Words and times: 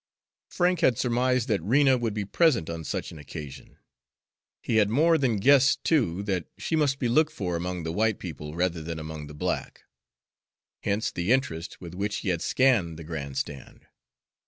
Frank 0.49 0.79
had 0.79 0.97
surmised 0.97 1.47
that 1.47 1.61
Rena 1.61 1.95
would 1.95 2.15
be 2.15 2.25
present 2.25 2.71
on 2.71 2.83
such 2.83 3.11
an 3.11 3.19
occasion. 3.19 3.77
He 4.63 4.77
had 4.77 4.89
more 4.89 5.15
than 5.15 5.37
guessed, 5.37 5.83
too, 5.83 6.23
that 6.23 6.47
she 6.57 6.75
must 6.75 6.97
be 6.97 7.07
looked 7.07 7.31
for 7.31 7.55
among 7.55 7.83
the 7.83 7.91
white 7.91 8.17
people 8.17 8.55
rather 8.55 8.81
than 8.81 8.97
among 8.97 9.27
the 9.27 9.35
black. 9.35 9.83
Hence 10.81 11.11
the 11.11 11.31
interest 11.31 11.79
with 11.79 11.93
which 11.93 12.15
he 12.25 12.29
had 12.29 12.41
scanned 12.41 12.97
the 12.97 13.03
grand 13.03 13.37
stand. 13.37 13.85